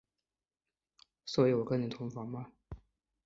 [1.25, 2.51] 所以我跟你同房吗？